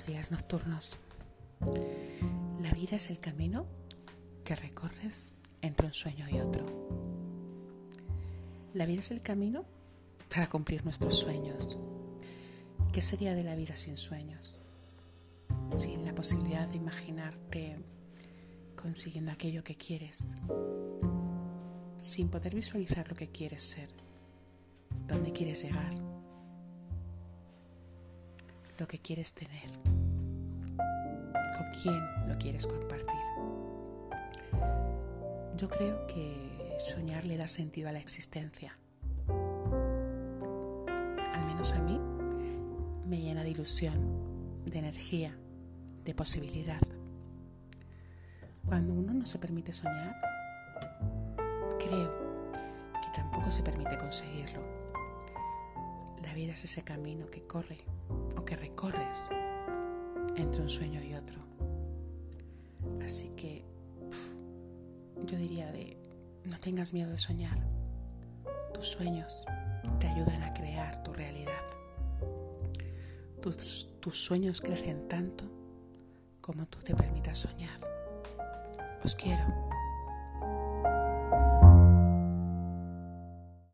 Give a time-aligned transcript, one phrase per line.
[0.00, 0.96] Buenos días nocturnos.
[2.62, 3.66] La vida es el camino
[4.44, 6.64] que recorres entre un sueño y otro.
[8.72, 9.66] La vida es el camino
[10.30, 11.78] para cumplir nuestros sueños.
[12.94, 14.60] ¿Qué sería de la vida sin sueños?
[15.76, 17.76] Sin la posibilidad de imaginarte
[18.76, 20.24] consiguiendo aquello que quieres.
[21.98, 23.90] Sin poder visualizar lo que quieres ser.
[25.06, 25.92] Dónde quieres llegar
[28.80, 29.68] lo que quieres tener,
[31.82, 33.20] quién lo quieres compartir.
[35.56, 38.76] Yo creo que soñar le da sentido a la existencia.
[41.32, 42.00] Al menos a mí
[43.06, 45.36] me llena de ilusión, de energía,
[46.04, 46.80] de posibilidad.
[48.64, 50.16] Cuando uno no se permite soñar,
[51.78, 52.32] creo
[53.02, 54.60] que tampoco se permite conseguirlo.
[56.22, 57.78] La vida es ese camino que corre
[58.36, 59.30] o que recorres
[60.36, 61.49] entre un sueño y otro.
[63.10, 63.64] Así que
[65.26, 66.00] yo diría de
[66.48, 67.58] no tengas miedo de soñar.
[68.72, 69.46] Tus sueños
[69.98, 71.64] te ayudan a crear tu realidad.
[73.42, 75.42] Tus, tus sueños crecen tanto
[76.40, 77.80] como tú te permitas soñar.
[79.02, 79.69] Os quiero.